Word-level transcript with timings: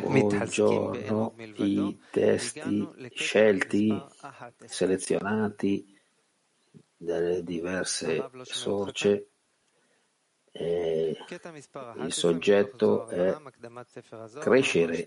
Buongiorno, 0.00 1.34
i 1.54 1.98
testi 2.10 2.88
scelti, 3.14 4.02
selezionati 4.64 5.96
dalle 6.96 7.44
diverse 7.44 8.28
sorce, 8.42 9.28
e 10.50 11.16
il 11.98 12.12
soggetto 12.12 13.06
è 13.06 13.36
crescere. 14.40 15.06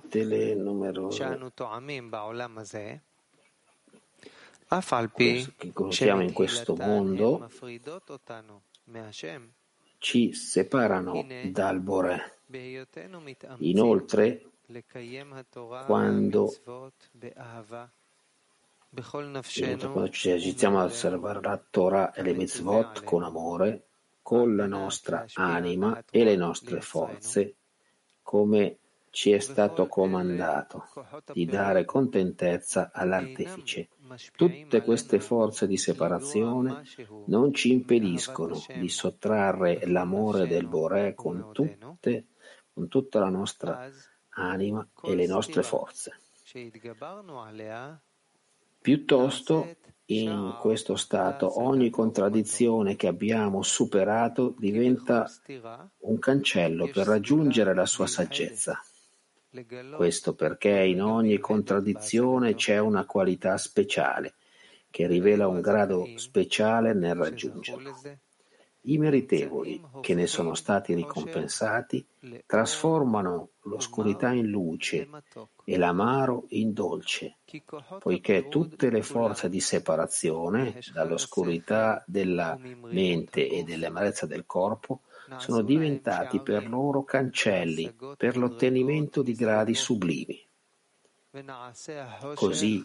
Tutte 0.00 0.24
le 0.24 0.54
numerose 0.54 1.38
che 5.56 5.72
conosciamo 5.72 6.22
in 6.22 6.32
questo 6.32 6.76
mondo 6.76 7.48
ci 9.98 10.32
separano 10.32 11.26
dal 11.50 11.80
Bore. 11.80 12.38
Inoltre, 13.58 14.50
quando, 15.86 16.52
quando 19.08 20.08
ci 20.10 20.30
agitiamo 20.30 20.80
ad 20.80 20.90
osservare 20.90 21.40
la 21.40 21.62
Torah 21.68 22.12
e 22.12 22.22
le 22.22 22.32
mitzvot 22.32 23.02
con 23.02 23.24
amore, 23.24 23.86
con 24.22 24.54
la 24.54 24.66
nostra 24.66 25.26
anima 25.34 26.02
e 26.10 26.22
le 26.22 26.36
nostre 26.36 26.80
forze, 26.80 27.56
come 28.22 28.78
ci 29.10 29.32
è 29.32 29.40
stato 29.40 29.88
comandato 29.88 30.88
di 31.32 31.44
dare 31.44 31.84
contentezza 31.84 32.90
all'artefice. 32.92 33.88
Tutte 34.34 34.82
queste 34.82 35.20
forze 35.20 35.66
di 35.66 35.76
separazione 35.76 36.82
non 37.26 37.52
ci 37.54 37.72
impediscono 37.72 38.60
di 38.76 38.88
sottrarre 38.88 39.86
l'amore 39.86 40.46
del 40.46 40.66
Boré 40.66 41.14
con, 41.14 41.50
tutte, 41.52 42.26
con 42.72 42.88
tutta 42.88 43.18
la 43.18 43.28
nostra 43.28 43.88
anima 44.30 44.86
e 45.02 45.14
le 45.14 45.26
nostre 45.26 45.62
forze. 45.62 46.20
Piuttosto, 48.80 49.76
in 50.06 50.56
questo 50.60 50.96
stato, 50.96 51.62
ogni 51.62 51.90
contraddizione 51.90 52.96
che 52.96 53.06
abbiamo 53.06 53.62
superato 53.62 54.54
diventa 54.58 55.30
un 55.98 56.18
cancello 56.18 56.88
per 56.88 57.06
raggiungere 57.06 57.74
la 57.74 57.86
sua 57.86 58.06
saggezza. 58.06 58.82
Questo 59.96 60.34
perché 60.34 60.84
in 60.84 61.02
ogni 61.02 61.38
contraddizione 61.38 62.54
c'è 62.54 62.78
una 62.78 63.04
qualità 63.04 63.56
speciale 63.56 64.34
che 64.90 65.08
rivela 65.08 65.48
un 65.48 65.60
grado 65.60 66.06
speciale 66.16 66.94
nel 66.94 67.16
raggiungerlo. 67.16 68.00
I 68.84 68.96
meritevoli, 68.96 69.80
che 70.00 70.14
ne 70.14 70.26
sono 70.26 70.54
stati 70.54 70.94
ricompensati, 70.94 72.06
trasformano 72.46 73.50
l'oscurità 73.64 74.32
in 74.32 74.46
luce 74.46 75.08
e 75.64 75.76
l'amaro 75.76 76.46
in 76.50 76.72
dolce, 76.72 77.38
poiché 77.98 78.48
tutte 78.48 78.88
le 78.88 79.02
forze 79.02 79.48
di 79.48 79.60
separazione 79.60 80.78
dall'oscurità 80.94 82.02
della 82.06 82.56
mente 82.84 83.48
e 83.48 83.64
dell'amarezza 83.64 84.26
del 84.26 84.46
corpo 84.46 85.02
sono 85.38 85.62
diventati 85.62 86.40
per 86.40 86.68
loro 86.68 87.04
cancelli 87.04 87.94
per 88.16 88.36
l'ottenimento 88.36 89.22
di 89.22 89.34
gradi 89.34 89.74
sublimi. 89.74 90.38
Così 92.34 92.84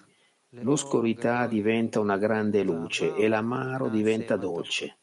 l'oscurità 0.49 1.47
diventa 1.47 1.99
una 1.99 2.17
grande 2.17 2.63
luce 2.63 3.15
e 3.15 3.27
l'amaro 3.27 3.89
diventa 3.89 4.35
dolce. 4.35 4.97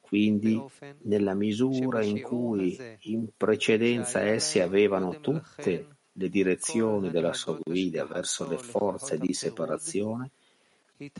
Quindi, 0.00 0.60
nella 1.02 1.34
misura 1.34 2.02
in 2.02 2.20
cui 2.20 2.76
in 3.02 3.28
precedenza 3.36 4.20
essi 4.22 4.58
avevano 4.58 5.20
tutte 5.20 5.86
le 6.12 6.28
direzioni 6.28 7.10
della 7.10 7.32
sua 7.32 7.58
guida 7.62 8.04
verso 8.06 8.48
le 8.48 8.58
forze 8.58 9.18
di 9.18 9.32
separazione, 9.32 10.30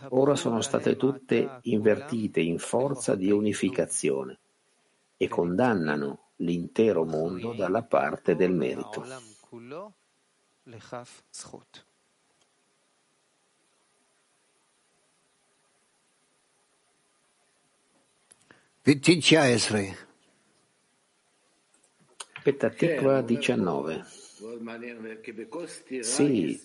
ora 0.09 0.35
sono 0.35 0.61
state 0.61 0.97
tutte 0.97 1.61
invertite 1.63 2.41
in 2.41 2.59
forza 2.59 3.15
di 3.15 3.31
unificazione 3.31 4.40
e 5.23 5.29
condannano 5.29 6.31
l'intero 6.37 7.05
mondo 7.05 7.53
dalla 7.53 7.83
parte 7.83 8.35
del 8.35 8.53
merito. 8.53 9.05
Petatikva 22.43 23.21
19 23.21 24.30
sì, 26.01 26.61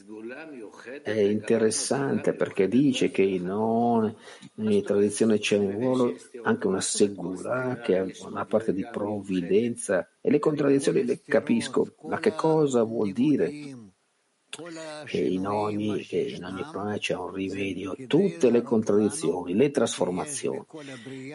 è 1.03 1.11
interessante 1.11 2.33
perché 2.33 2.67
dice 2.67 3.11
che 3.11 3.21
in 3.21 3.49
ogni 3.49 4.81
tradizione 4.83 5.39
c'è 5.39 5.57
un 5.57 5.71
ruolo, 5.71 6.15
anche 6.43 6.67
una 6.67 6.81
segura, 6.81 7.81
che 7.83 7.97
è 7.97 8.13
una 8.25 8.45
parte 8.45 8.73
di 8.73 8.85
provvidenza 8.89 10.09
e 10.21 10.31
le 10.31 10.39
contraddizioni 10.39 11.03
le 11.03 11.21
capisco, 11.21 11.95
ma 12.03 12.19
che 12.19 12.33
cosa 12.33 12.83
vuol 12.83 13.11
dire? 13.11 13.84
Che 15.05 15.19
in 15.19 15.45
ogni, 15.47 16.01
che 16.03 16.19
in 16.19 16.45
ogni 16.45 16.61
problema 16.61 16.97
c'è 16.97 17.13
un 17.13 17.33
rimedio. 17.33 17.95
Tutte 18.07 18.49
le 18.49 18.61
contraddizioni, 18.61 19.53
le 19.53 19.69
trasformazioni 19.69 20.65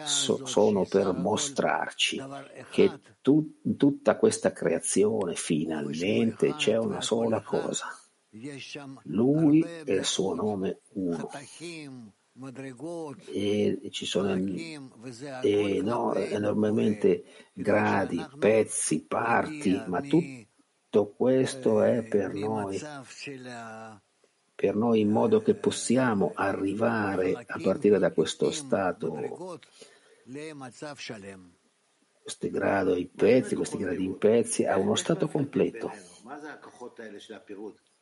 so, 0.05 0.45
sono 0.45 0.85
per 0.85 1.13
mostrarci 1.13 2.19
che 2.71 2.99
tu, 3.21 3.59
in 3.63 3.77
tutta 3.77 4.17
questa 4.17 4.51
creazione 4.51 5.35
finalmente 5.35 6.55
c'è 6.55 6.77
una 6.77 7.01
sola 7.01 7.41
cosa. 7.41 7.87
Lui 9.03 9.61
e 9.61 9.93
il 9.93 10.05
suo 10.05 10.33
nome 10.33 10.79
uno. 10.93 11.29
E 13.25 13.89
ci 13.91 14.05
sono 14.05 14.33
e, 15.43 15.81
no, 15.83 16.15
enormemente 16.15 17.23
gradi, 17.53 18.25
pezzi, 18.39 19.05
parti, 19.05 19.79
ma 19.85 20.01
tutto 20.01 20.40
tutto 20.91 21.13
questo 21.15 21.81
è 21.81 22.03
per 22.03 22.33
noi, 22.33 22.77
per 24.53 24.75
noi 24.75 24.99
in 24.99 25.09
modo 25.09 25.41
che 25.41 25.55
possiamo 25.55 26.33
arrivare 26.35 27.45
a 27.47 27.59
partire 27.63 27.97
da 27.97 28.11
questo 28.11 28.51
stato, 28.51 29.57
questo 32.21 32.49
grado 32.49 32.95
in 32.97 33.09
pezzi, 33.09 33.55
questi 33.55 33.77
gradi 33.77 34.03
in 34.03 34.17
pezzi, 34.17 34.65
a 34.65 34.77
uno 34.77 34.95
stato 34.95 35.29
completo. 35.29 35.89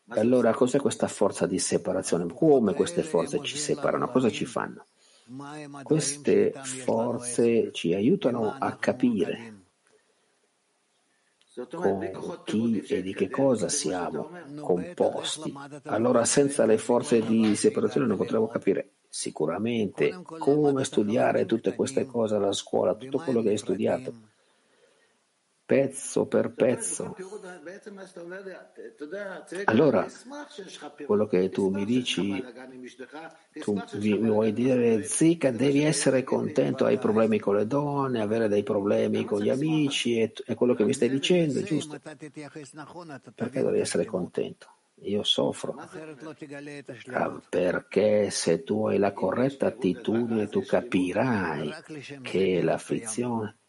Allora, 0.08 0.52
cos'è 0.56 0.80
questa 0.80 1.08
forza 1.08 1.46
di 1.46 1.60
separazione? 1.60 2.26
Come 2.34 2.74
queste 2.74 3.04
forze 3.04 3.40
ci 3.44 3.58
separano? 3.58 4.10
Cosa 4.10 4.32
ci 4.32 4.46
fanno? 4.46 4.88
Queste 5.84 6.54
forze 6.64 7.72
ci 7.72 7.94
aiutano 7.94 8.56
a 8.58 8.76
capire 8.78 9.59
con 11.68 12.12
chi 12.46 12.82
e 12.82 13.02
di 13.02 13.14
che 13.14 13.30
cosa 13.30 13.70
siamo 13.70 14.30
composti. 14.62 15.54
Allora 15.86 16.26
senza 16.26 16.66
le 16.66 16.78
forze 16.78 17.22
di 17.22 17.56
separazione 17.56 18.08
non 18.08 18.18
potremo 18.18 18.48
capire. 18.48 18.94
Sicuramente 19.10 20.22
come 20.24 20.84
studiare 20.84 21.46
tutte 21.46 21.74
queste 21.74 22.06
cose 22.06 22.36
alla 22.36 22.54
scuola, 22.54 22.96
tutto 22.96 23.18
quello 23.20 23.42
che 23.42 23.50
hai 23.50 23.58
studiato 23.58 24.14
pezzo 25.70 26.26
per 26.26 26.50
pezzo. 26.50 27.16
Allora, 29.66 30.08
quello 31.06 31.28
che 31.28 31.50
tu 31.50 31.70
mi 31.70 31.86
dici, 31.86 32.44
tu 33.60 33.80
mi 34.00 34.18
vuoi 34.18 34.52
dire, 34.52 35.04
Zika, 35.04 35.52
devi 35.52 35.84
essere 35.84 36.24
contento, 36.24 36.86
hai 36.86 36.98
problemi 36.98 37.38
con 37.38 37.56
le 37.56 37.68
donne, 37.68 38.20
avere 38.20 38.48
dei 38.48 38.64
problemi 38.64 39.26
con 39.26 39.42
gli 39.42 39.50
amici, 39.50 40.20
è, 40.20 40.56
quello 40.56 40.74
che 40.74 40.86
mi 40.86 40.94
stai 40.94 41.10
dicendo, 41.10 41.62
giusto? 41.62 42.00
Perché 42.00 43.62
devi 43.62 43.80
essere 43.80 44.06
contento? 44.06 44.74
Io 45.04 45.22
soffro. 45.22 45.76
Ah, 47.12 47.42
perché 47.48 48.32
se 48.32 48.64
tu 48.64 48.88
hai 48.88 48.98
la 48.98 49.14
corretta 49.14 49.68
attitudine 49.68 50.48
tu 50.48 50.66
capirai 50.66 51.72
che 52.24 52.62
l'afflizione 52.64 53.60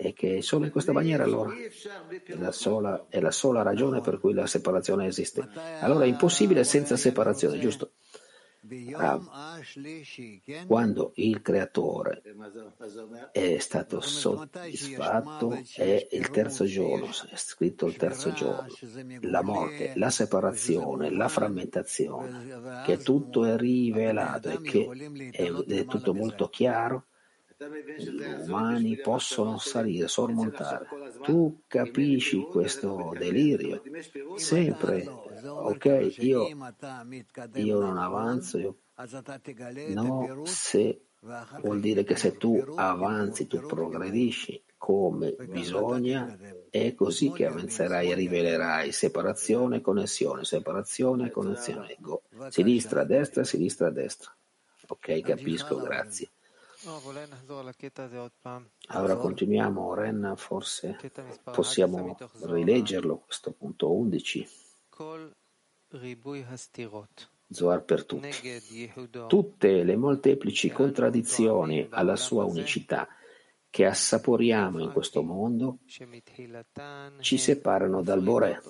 e 0.00 0.12
che 0.12 0.42
solo 0.42 0.64
in 0.64 0.70
questa 0.70 0.92
maniera 0.92 1.24
allora 1.24 1.52
è 1.52 2.36
la, 2.36 2.52
sola, 2.52 3.06
è 3.08 3.18
la 3.18 3.32
sola 3.32 3.62
ragione 3.62 4.00
per 4.00 4.20
cui 4.20 4.32
la 4.32 4.46
separazione 4.46 5.06
esiste. 5.06 5.48
Allora 5.80 6.04
è 6.04 6.08
impossibile 6.08 6.62
senza 6.62 6.96
separazione, 6.96 7.58
giusto? 7.58 7.94
Quando 10.66 11.12
il 11.16 11.42
creatore 11.42 12.22
è 13.32 13.58
stato 13.58 14.00
soddisfatto 14.00 15.62
è 15.74 16.08
il 16.12 16.30
terzo 16.30 16.64
giorno, 16.64 17.06
è 17.06 17.36
scritto 17.36 17.86
il 17.86 17.96
terzo 17.96 18.32
giorno, 18.32 18.66
la 19.22 19.42
morte, 19.42 19.94
la 19.96 20.10
separazione, 20.10 21.10
la 21.10 21.28
frammentazione, 21.28 22.82
che 22.84 22.98
tutto 22.98 23.44
è 23.44 23.56
rivelato 23.56 24.50
e 24.50 24.60
che 24.60 25.30
è, 25.32 25.50
è 25.50 25.84
tutto 25.86 26.14
molto 26.14 26.48
chiaro 26.48 27.06
umani 28.44 28.96
possono 28.98 29.58
salire, 29.58 30.06
sormontare. 30.06 30.86
Tu 31.22 31.62
capisci 31.66 32.40
questo 32.42 33.12
delirio? 33.18 33.82
Sempre, 34.36 35.04
ok, 35.44 36.14
io, 36.18 36.46
io 37.54 37.80
non 37.80 37.98
avanzo, 37.98 38.58
io, 38.58 38.76
no, 39.88 40.42
se 40.44 41.00
vuol 41.60 41.80
dire 41.80 42.04
che 42.04 42.16
se 42.16 42.36
tu 42.36 42.62
avanzi, 42.76 43.48
tu 43.48 43.58
progredisci 43.66 44.62
come 44.76 45.34
bisogna, 45.48 46.38
è 46.70 46.94
così 46.94 47.32
che 47.32 47.46
avanzerai 47.46 48.12
e 48.12 48.14
rivelerai 48.14 48.92
separazione, 48.92 49.80
connessione, 49.80 50.44
separazione, 50.44 51.32
connessione. 51.32 51.96
Sinistra, 52.50 53.02
destra, 53.02 53.42
sinistra, 53.42 53.90
destra. 53.90 54.32
Ok, 54.86 55.20
capisco, 55.20 55.76
grazie. 55.80 56.30
Allora 58.88 59.16
continuiamo, 59.16 59.94
Ren, 59.94 60.34
forse 60.36 60.96
possiamo 61.44 62.16
rileggerlo, 62.42 63.18
questo 63.18 63.52
punto 63.52 63.92
11. 63.92 64.48
Zohar 67.50 67.82
per 67.82 68.04
tutti. 68.04 68.30
Tutte 69.26 69.82
le 69.82 69.96
molteplici 69.96 70.70
contraddizioni 70.70 71.86
alla 71.90 72.16
sua 72.16 72.44
unicità 72.44 73.08
che 73.70 73.86
assaporiamo 73.86 74.80
in 74.80 74.92
questo 74.92 75.22
mondo 75.22 75.78
ci 77.20 77.38
separano 77.38 78.02
dal 78.02 78.22
Boré. 78.22 78.60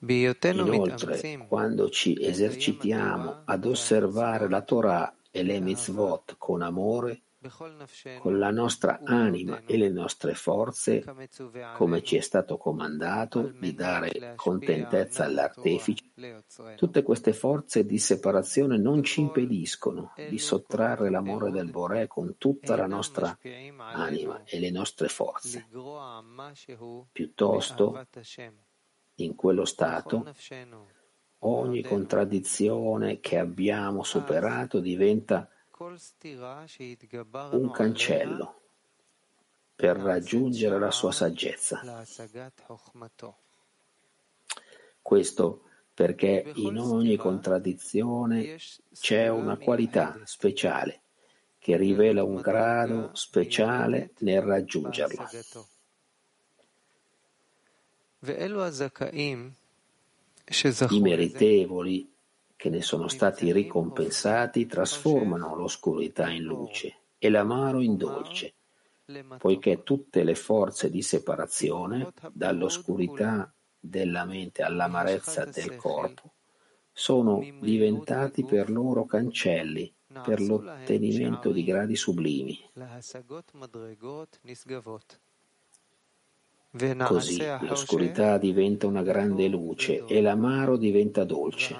Inoltre, 0.00 1.46
quando 1.48 1.88
ci 1.88 2.16
esercitiamo 2.20 3.42
ad 3.44 3.64
osservare 3.64 4.48
la 4.48 4.62
Torah 4.62 5.14
e 5.30 5.42
le 5.42 5.60
mitzvot 5.60 6.36
con 6.38 6.62
amore, 6.62 7.22
con 8.20 8.38
la 8.38 8.50
nostra 8.50 9.00
anima 9.04 9.62
e 9.66 9.76
le 9.76 9.90
nostre 9.90 10.34
forze, 10.34 11.04
come 11.76 12.02
ci 12.02 12.16
è 12.16 12.20
stato 12.20 12.56
comandato 12.56 13.52
di 13.58 13.74
dare 13.74 14.32
contentezza 14.36 15.24
all'artefice, 15.24 16.04
tutte 16.76 17.02
queste 17.02 17.32
forze 17.32 17.84
di 17.84 17.98
separazione 17.98 18.78
non 18.78 19.02
ci 19.02 19.20
impediscono 19.20 20.12
di 20.28 20.38
sottrarre 20.38 21.10
l'amore 21.10 21.50
del 21.50 21.70
Boré 21.70 22.06
con 22.06 22.36
tutta 22.38 22.76
la 22.76 22.86
nostra 22.86 23.36
anima 23.76 24.42
e 24.44 24.58
le 24.58 24.70
nostre 24.70 25.08
forze. 25.08 25.66
Piuttosto, 27.12 28.06
in 29.16 29.34
quello 29.34 29.64
stato, 29.64 30.24
ogni 31.40 31.82
contraddizione 31.82 33.20
che 33.20 33.38
abbiamo 33.38 34.02
superato 34.02 34.80
diventa 34.80 35.48
un 37.50 37.70
cancello 37.72 38.60
per 39.74 39.96
raggiungere 39.96 40.78
la 40.78 40.90
sua 40.90 41.12
saggezza. 41.12 41.80
Questo 45.02 45.62
perché 45.92 46.50
in 46.56 46.78
ogni 46.78 47.16
contraddizione 47.16 48.56
c'è 48.92 49.28
una 49.28 49.56
qualità 49.56 50.18
speciale 50.24 51.02
che 51.58 51.76
rivela 51.76 52.24
un 52.24 52.40
grado 52.40 53.10
speciale 53.14 54.12
nel 54.18 54.42
raggiungerlo. 54.42 55.26
I 60.88 61.00
meritevoli 61.00 62.12
che 62.56 62.70
ne 62.70 62.82
sono 62.82 63.08
stati 63.08 63.52
ricompensati 63.52 64.66
trasformano 64.66 65.54
l'oscurità 65.54 66.30
in 66.30 66.42
luce 66.44 66.96
e 67.18 67.28
l'amaro 67.28 67.80
in 67.80 67.96
dolce, 67.96 68.54
poiché 69.38 69.82
tutte 69.82 70.24
le 70.24 70.34
forze 70.34 70.90
di 70.90 71.02
separazione, 71.02 72.12
dall'oscurità 72.32 73.52
della 73.78 74.24
mente 74.24 74.62
all'amarezza 74.62 75.44
del 75.44 75.76
corpo, 75.76 76.32
sono 76.92 77.44
diventati 77.60 78.44
per 78.44 78.70
loro 78.70 79.04
cancelli 79.04 79.92
per 80.22 80.40
l'ottenimento 80.40 81.50
di 81.50 81.64
gradi 81.64 81.96
sublimi. 81.96 82.70
Così 86.76 87.38
l'oscurità 87.60 88.36
diventa 88.36 88.88
una 88.88 89.02
grande 89.02 89.46
luce 89.46 90.04
e 90.06 90.20
l'amaro 90.20 90.76
diventa 90.76 91.22
dolce. 91.22 91.76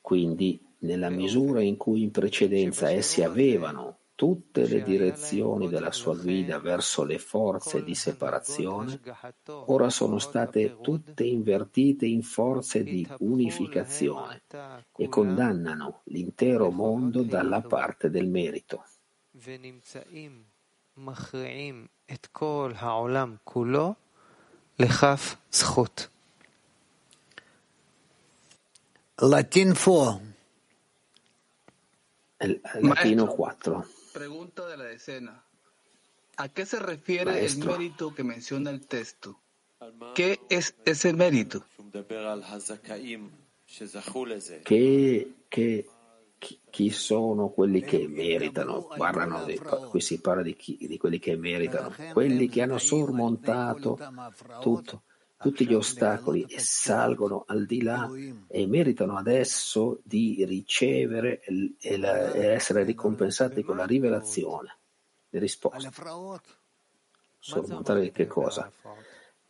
Quindi, 0.00 0.60
nella 0.78 1.08
misura 1.08 1.62
in 1.62 1.76
cui 1.76 2.02
in 2.02 2.10
precedenza 2.10 2.90
essi 2.90 3.22
avevano 3.22 3.98
tutte 4.16 4.66
le 4.66 4.82
direzioni 4.82 5.68
della 5.68 5.92
sua 5.92 6.16
guida 6.16 6.58
verso 6.58 7.04
le 7.04 7.18
forze 7.18 7.84
di 7.84 7.94
separazione, 7.94 9.00
ora 9.46 9.88
sono 9.88 10.18
state 10.18 10.78
tutte 10.80 11.22
invertite 11.22 12.06
in 12.06 12.22
forze 12.22 12.82
di 12.82 13.06
unificazione 13.20 14.42
e 14.96 15.08
condannano 15.08 16.00
l'intero 16.04 16.70
mondo 16.70 17.22
dalla 17.22 17.60
parte 17.60 18.10
del 18.10 18.26
merito. 18.26 18.84
Latín 32.80 33.26
4. 33.26 33.84
Pregunta 34.12 34.66
de 34.66 34.76
la 34.76 34.84
decena. 34.84 35.44
¿A 36.36 36.48
qué 36.48 36.66
se 36.66 36.78
refiere 36.78 37.32
Maestro. 37.32 37.72
el 37.74 37.78
mérito 37.78 38.14
que 38.14 38.24
menciona 38.24 38.70
el 38.70 38.86
texto? 38.86 39.40
¿Qué 40.14 40.40
es 40.48 40.74
ese 40.84 41.12
mérito? 41.12 41.64
¿Qué, 44.64 45.28
qué, 45.50 45.86
chi 46.70 46.90
sono 46.90 47.50
quelli 47.50 47.80
che 47.80 48.06
meritano, 48.08 48.86
parlano 48.96 49.44
di, 49.44 49.58
qui 49.88 50.00
si 50.00 50.20
parla 50.20 50.42
di, 50.42 50.54
chi, 50.54 50.76
di 50.80 50.96
quelli 50.96 51.18
che 51.18 51.36
meritano, 51.36 51.94
quelli 52.12 52.48
che 52.48 52.62
hanno 52.62 52.78
sormontato 52.78 53.98
tutto, 54.60 55.02
tutti 55.36 55.66
gli 55.66 55.74
ostacoli 55.74 56.44
e 56.48 56.58
salgono 56.58 57.44
al 57.46 57.66
di 57.66 57.82
là 57.82 58.10
e 58.48 58.66
meritano 58.66 59.16
adesso 59.16 60.00
di 60.02 60.44
ricevere 60.44 61.40
e, 61.80 61.96
la, 61.96 62.32
e 62.32 62.46
essere 62.46 62.84
ricompensati 62.84 63.62
con 63.62 63.76
la 63.76 63.84
rivelazione, 63.84 64.78
le 65.28 65.38
risposte. 65.38 65.90
Sormontare 67.38 68.10
che 68.10 68.26
cosa? 68.26 68.72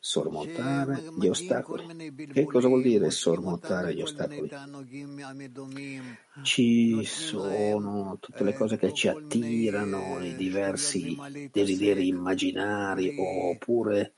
Sormontare 0.05 1.03
gli 1.17 1.29
ostacoli. 1.29 2.13
Che 2.31 2.45
cosa 2.45 2.69
vuol 2.69 2.83
dire 2.83 3.11
sormontare 3.11 3.95
gli 3.95 4.03
ostacoli? 4.03 4.51
Ci 6.43 7.03
sono 7.05 8.19
tutte 8.21 8.45
le 8.45 8.53
cose 8.53 8.77
che 8.77 8.93
ci 8.93 9.09
attirano, 9.09 10.23
i 10.23 10.37
diversi 10.37 11.17
desideri 11.51 12.09
immaginari 12.09 13.17
oppure 13.19 14.13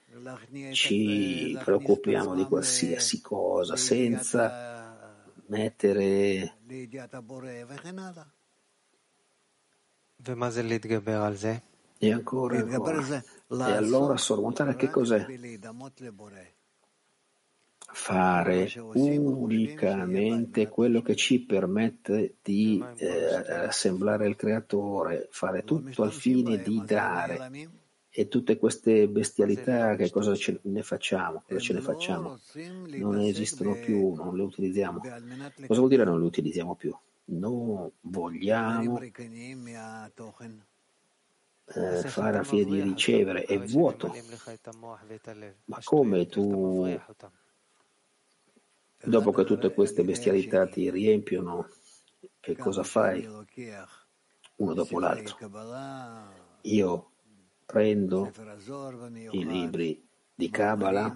ci 0.73 1.57
preoccupiamo 1.63 2.35
di 2.35 2.45
qualsiasi 2.47 3.21
cosa 3.21 3.77
senza 3.77 5.15
mettere 5.47 6.57
e 11.99 12.13
ancora, 12.13 12.59
ancora. 12.59 13.25
E 13.49 13.63
allora 13.73 14.17
sormontare 14.17 14.75
che 14.75 14.91
cos'è? 14.91 15.25
Fare 17.89 18.73
unicamente 18.95 20.69
quello 20.69 21.01
che 21.01 21.15
ci 21.15 21.39
permette 21.41 22.37
di 22.43 22.85
eh, 22.97 23.67
assemblare 23.67 24.27
il 24.27 24.35
creatore, 24.35 25.29
fare 25.31 25.63
tutto 25.63 26.03
al 26.03 26.13
fine 26.13 26.61
di 26.61 26.83
dare. 26.85 27.69
E 28.19 28.29
tutte 28.29 28.57
queste 28.57 29.09
bestialità, 29.09 29.95
che 29.95 30.11
cosa 30.11 30.35
ce 30.35 30.59
ne 30.63 30.83
facciamo? 30.83 31.43
Cosa 31.47 31.61
ce 31.61 31.73
ne 31.75 31.81
facciamo? 31.83 32.39
Non 32.97 33.21
esistono 33.21 33.75
più, 33.75 34.15
non 34.15 34.35
le 34.35 34.43
utilizziamo. 34.43 35.01
Cosa 35.01 35.79
vuol 35.79 35.89
dire 35.89 36.05
non 36.05 36.19
le 36.19 36.25
utilizziamo 36.25 36.75
più? 36.75 36.97
Non 37.27 37.91
vogliamo 38.01 38.99
eh, 41.75 42.03
fare 42.03 42.39
a 42.39 42.45
fine 42.45 42.65
di 42.65 42.81
ricevere 42.81 43.45
è 43.45 43.59
vuoto. 43.59 44.15
Ma 45.65 45.79
come 45.83 46.27
tu, 46.27 46.99
dopo 49.03 49.33
che 49.33 49.45
tutte 49.45 49.73
queste 49.73 50.05
bestialità 50.05 50.67
ti 50.67 50.91
riempiono, 50.91 51.69
che 52.39 52.57
cosa 52.57 52.83
fai? 52.83 53.27
Uno 54.57 54.75
dopo 54.75 55.01
l'altro. 55.01 55.37
Io 56.63 57.11
prendo 57.67 58.33
i 59.33 59.45
libri 59.45 60.07
di 60.35 60.51
Kabbalah, 60.51 61.15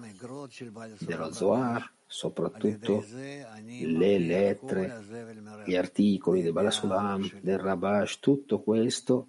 dello 0.99 1.31
Zohar, 1.31 1.91
soprattutto 2.05 3.05
le 3.07 4.19
lettere, 4.19 5.63
gli 5.65 5.75
articoli 5.75 6.41
del 6.41 6.51
Balasulam, 6.51 7.39
del 7.39 7.57
Rabash, 7.57 8.19
tutto 8.19 8.61
questo 8.61 9.27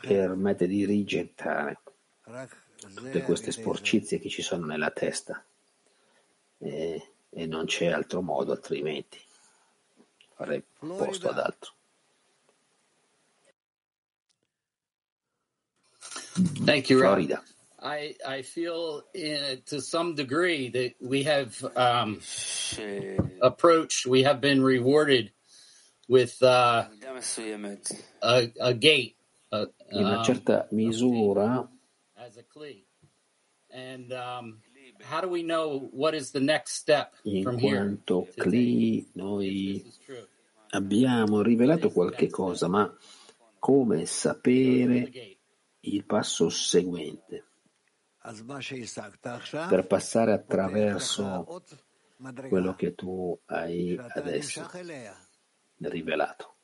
permette 0.00 0.66
di 0.66 0.84
rigettare 0.84 1.80
tutte 2.78 3.22
queste 3.22 3.52
sporcizie 3.52 4.18
che 4.18 4.28
ci 4.28 4.42
sono 4.42 4.66
nella 4.66 4.90
testa. 4.90 5.44
E, 6.58 7.12
e 7.30 7.46
non 7.46 7.66
c'è 7.66 7.86
altro 7.86 8.22
modo 8.22 8.52
altrimenti. 8.52 9.18
Fare 10.34 10.64
posto 10.78 11.28
ad 11.28 11.38
altro. 11.38 11.72
Thank 16.64 16.88
you, 16.88 16.98
Florida. 17.00 17.42
I, 17.82 18.14
I 18.26 18.42
feel 18.42 19.04
in, 19.14 19.62
to 19.66 19.80
some 19.80 20.14
degree 20.14 20.68
that 20.70 20.94
we 21.00 21.24
have 21.24 21.64
um, 21.76 22.20
approached, 23.40 24.06
we 24.06 24.22
have 24.22 24.40
been 24.40 24.62
rewarded 24.62 25.32
with 26.08 26.42
uh, 26.42 26.84
a, 28.22 28.52
a 28.60 28.74
gate. 28.74 29.16
Uh, 29.52 29.68
in 29.90 30.04
una 30.04 30.22
certa 30.22 30.68
misura. 30.70 31.68
As 32.14 32.36
a 32.36 32.44
cli. 32.44 32.86
And 33.72 34.10
um, 34.12 34.60
in 37.22 37.58
quanto 37.58 38.28
cli 38.36 39.08
noi 39.14 39.92
abbiamo 40.70 41.42
rivelato 41.42 41.90
qualche 41.90 42.28
cosa, 42.28 42.68
ma 42.68 42.96
come 43.58 44.06
sapere 44.06 45.38
il 45.80 46.04
passo 46.04 46.48
seguente? 46.48 47.44
Per 49.68 49.86
passare 49.86 50.32
attraverso 50.32 51.62
quello 52.48 52.74
che 52.74 52.94
tu 52.94 53.38
hai 53.46 53.98
adesso 54.14 54.68
rivelato. 55.78 56.56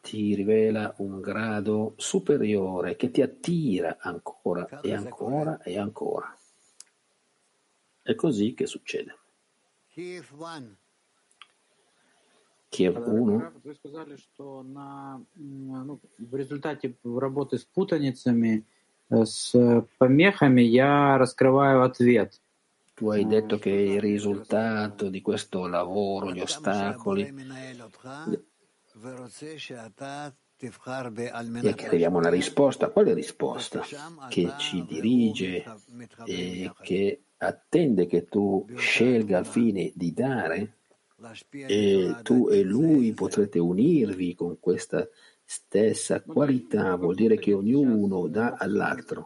Ti 0.00 0.34
rivela 0.34 0.94
un 0.98 1.20
grado 1.20 1.94
superiore 1.96 2.94
che 2.96 3.10
ti 3.10 3.22
attira 3.22 3.96
ancora 3.98 4.80
e 4.82 4.92
ancora 4.92 5.62
e 5.62 5.78
ancora. 5.78 6.36
È 8.02 8.14
così 8.14 8.52
che 8.52 8.66
succede. 8.66 9.16
Kiev 12.68 12.98
1. 12.98 13.52
Вы 13.64 13.74
сказали, 13.74 14.16
что 14.16 14.62
на, 14.62 15.24
ну, 15.34 15.98
в 16.18 16.36
результате 16.36 16.94
работы 17.02 17.56
с 17.56 17.64
путаницами, 17.64 18.66
с 19.08 19.54
помехами 19.96 20.60
я 20.60 21.16
раскрываю 21.16 21.82
ответ. 21.82 22.38
Tu 22.96 23.10
hai 23.10 23.26
detto 23.26 23.58
che 23.58 23.68
il 23.68 24.00
risultato 24.00 25.10
di 25.10 25.20
questo 25.20 25.66
lavoro, 25.66 26.32
gli 26.32 26.40
ostacoli, 26.40 27.24
è 31.60 31.74
che 31.74 31.86
arriviamo 31.86 32.16
a 32.16 32.20
una 32.20 32.30
risposta. 32.30 32.88
Quale 32.88 33.12
risposta? 33.12 33.84
Che 34.30 34.52
ci 34.56 34.82
dirige 34.86 35.62
e 36.24 36.72
che 36.80 37.24
attende 37.36 38.06
che 38.06 38.24
tu 38.24 38.64
scelga 38.76 39.36
al 39.36 39.46
fine 39.46 39.92
di 39.94 40.14
dare 40.14 40.78
e 41.50 42.16
tu 42.22 42.48
e 42.48 42.62
lui 42.62 43.12
potrete 43.12 43.58
unirvi 43.58 44.34
con 44.34 44.58
questa 44.58 45.06
stessa 45.44 46.22
qualità, 46.22 46.94
vuol 46.96 47.14
dire 47.14 47.36
che 47.36 47.52
ognuno 47.52 48.26
dà 48.26 48.54
all'altro. 48.56 49.22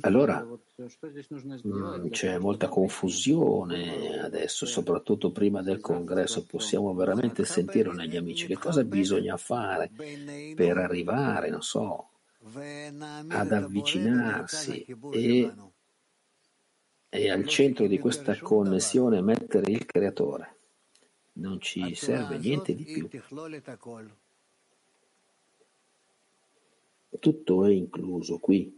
Allora 0.00 0.44
mh, 0.44 2.08
c'è 2.10 2.38
molta 2.38 2.68
confusione 2.68 4.20
adesso, 4.20 4.66
soprattutto 4.66 5.30
prima 5.30 5.62
del 5.62 5.80
congresso. 5.80 6.44
Possiamo 6.44 6.92
veramente 6.94 7.44
sentire 7.44 7.92
negli 7.92 8.16
amici 8.16 8.46
che 8.46 8.56
cosa 8.56 8.82
bisogna 8.82 9.36
fare 9.36 9.90
per 10.56 10.78
arrivare, 10.78 11.50
non 11.50 11.62
so, 11.62 12.08
ad 13.28 13.52
avvicinarsi 13.52 14.84
e, 15.12 15.54
e 17.08 17.30
al 17.30 17.46
centro 17.46 17.86
di 17.86 17.98
questa 17.98 18.36
connessione 18.38 19.20
mettere 19.20 19.70
il 19.70 19.86
creatore. 19.86 20.54
Non 21.34 21.60
ci 21.60 21.94
serve 21.94 22.38
niente 22.38 22.74
di 22.74 22.84
più. 22.84 23.08
Tutto 27.20 27.64
è 27.64 27.70
incluso 27.70 28.38
qui. 28.38 28.75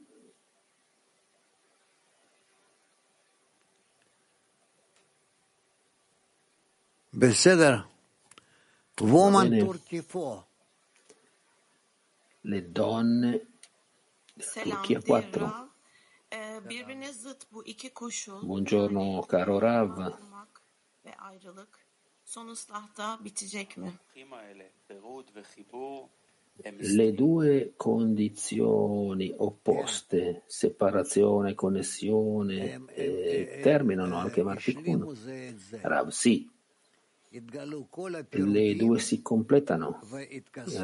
Le 12.42 12.60
donne 12.60 13.40
Turchia 14.54 15.00
4. 15.00 15.32
Devra. 15.32 15.68
Ee, 16.32 16.60
birbirine 16.68 17.12
zıt 17.12 17.52
bu 17.52 17.64
iki 17.64 17.90
koşul. 17.90 18.42
Buongiorno 18.42 19.22
caro 19.30 19.60
Rav. 19.60 20.12
Le 26.80 27.18
due 27.18 27.72
condizioni 27.76 29.34
opposte, 29.38 30.42
separazione, 30.46 31.54
connessione, 31.54 32.80
eh, 32.96 33.60
terminano 33.62 34.16
anche 34.16 34.42
Marticuno. 34.42 35.14
Rav, 35.82 36.08
sì, 36.10 36.50
le 37.30 38.74
due 38.76 38.98
si 38.98 39.20
completano, 39.20 40.00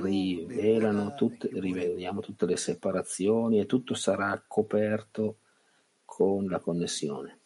rivelano 0.02 1.14
tutte, 1.14 1.48
riveliamo 1.52 2.20
tutte 2.20 2.44
le 2.44 2.56
separazioni 2.56 3.60
e 3.60 3.66
tutto 3.66 3.94
sarà 3.94 4.42
coperto 4.46 5.38
con 6.04 6.46
la 6.48 6.60
connessione. 6.60 7.38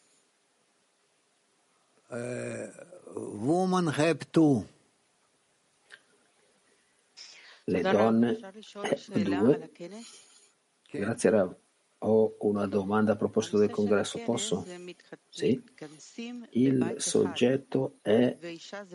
Woman 3.14 3.88
have 3.88 4.18
two. 4.30 4.66
Le 7.64 7.82
donne, 7.82 8.38
eh, 9.12 9.22
due. 9.22 9.70
Grazie 10.90 11.30
Rav. 11.30 11.56
Ho 12.02 12.36
una 12.40 12.66
domanda 12.66 13.12
a 13.12 13.16
proposito 13.16 13.58
del 13.58 13.70
congresso, 13.70 14.20
posso? 14.20 14.64
Sì. 15.28 15.60
Il 16.50 16.94
soggetto 16.98 17.98
è 18.02 18.38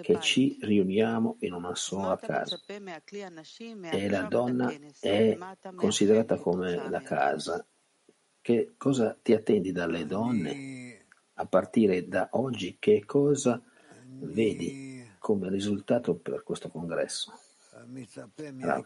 che 0.01 0.19
ci 0.21 0.57
riuniamo 0.61 1.35
in 1.39 1.51
una 1.53 1.75
sola 1.75 2.17
casa 2.17 2.57
e 3.91 4.09
la 4.09 4.21
donna 4.23 4.73
è 4.99 5.37
considerata 5.75 6.37
come 6.37 6.89
la 6.89 7.01
casa. 7.01 7.65
Che 8.39 8.73
cosa 8.77 9.17
ti 9.21 9.33
attendi 9.33 9.71
dalle 9.71 10.05
donne? 10.05 11.05
A 11.35 11.45
partire 11.45 12.07
da 12.07 12.29
oggi, 12.31 12.77
che 12.79 13.03
cosa 13.05 13.61
vedi 14.19 15.05
come 15.19 15.49
risultato 15.49 16.15
per 16.15 16.43
questo 16.43 16.69
congresso? 16.69 17.33
Rav. 18.59 18.85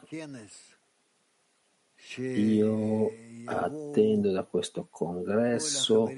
Io 2.17 3.11
attendo 3.45 4.31
da 4.31 4.43
questo 4.43 4.87
congresso 4.89 6.09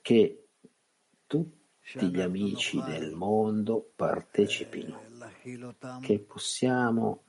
che 0.00 0.48
tutti 1.26 2.10
gli 2.10 2.20
amici 2.20 2.80
del 2.82 3.12
mondo 3.12 3.92
partecipino, 3.94 5.00
che 6.00 6.18
possiamo 6.18 7.22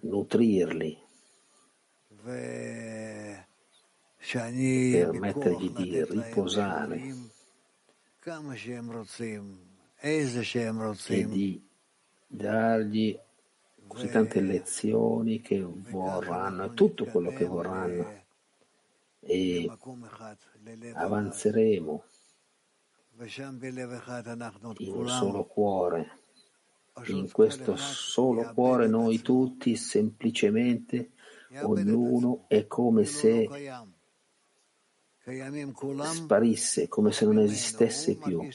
nutrirli, 0.00 0.98
permettergli 4.92 5.70
di 5.70 6.04
riposare. 6.04 7.14
e 11.10 11.26
di 11.26 11.67
dargli 12.28 13.18
così 13.88 14.08
tante 14.08 14.40
lezioni 14.40 15.40
che 15.40 15.60
vorranno, 15.62 16.74
tutto 16.74 17.06
quello 17.06 17.32
che 17.32 17.46
vorranno 17.46 18.26
e 19.20 19.68
avanzeremo 20.92 22.04
in 24.76 24.92
un 24.92 25.08
solo 25.08 25.44
cuore. 25.46 26.18
In 27.06 27.30
questo 27.30 27.76
solo 27.76 28.52
cuore 28.52 28.86
noi 28.88 29.20
tutti 29.22 29.74
semplicemente, 29.76 31.12
ognuno 31.62 32.44
è 32.48 32.66
come 32.66 33.04
se 33.04 33.48
sparisse, 36.04 36.88
come 36.88 37.12
se 37.12 37.24
non 37.24 37.38
esistesse 37.38 38.16
più. 38.16 38.46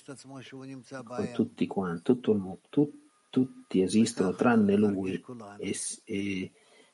Con 1.04 1.30
tutti 1.34 1.68
quanti, 1.68 2.02
tutto 2.04 2.32
il 2.32 2.38
mondo, 2.38 2.62
tu, 2.70 3.03
tutti 3.34 3.82
esistono 3.82 4.36
tranne 4.36 4.76
lui 4.76 5.20
e, 5.58 5.76
e, 6.04 6.52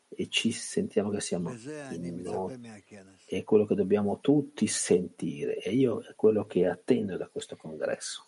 e, 0.08 0.30
ci 0.30 0.54
sentiamo 0.54 1.10
che 1.10 1.20
siamo 1.20 1.52
in 1.52 2.22
noi. 2.22 2.82
È 3.26 3.44
quello 3.44 3.66
che 3.66 3.76
dobbiamo 3.76 4.22
tutti 4.22 4.66
sentire 4.66 5.58
e 5.58 5.74
io 5.74 6.00
è 6.00 6.16
quello 6.16 6.46
che 6.46 6.66
attendo 6.66 7.18
da 7.18 7.28
questo 7.28 7.58
congresso. 7.58 8.28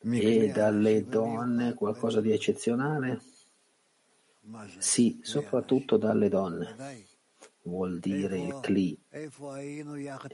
E 0.00 0.50
dalle 0.52 1.04
donne 1.04 1.74
qualcosa 1.74 2.20
di 2.20 2.32
eccezionale? 2.32 3.22
Sì, 4.78 5.20
soprattutto 5.22 5.96
dalle 5.96 6.28
donne 6.28 6.74
vuol 7.62 8.00
dire 8.00 8.40
il 8.40 8.58
cli 8.60 8.98